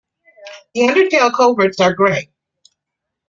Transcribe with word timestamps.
The 0.73 0.81
undertail 0.81 1.31
coverts 1.35 1.79
are 1.79 1.93
gray. 1.93 2.31